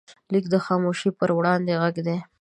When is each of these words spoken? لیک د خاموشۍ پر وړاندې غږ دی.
لیک 0.31 0.45
د 0.53 0.55
خاموشۍ 0.65 1.09
پر 1.19 1.29
وړاندې 1.37 1.71
غږ 1.81 1.95
دی. 2.07 2.17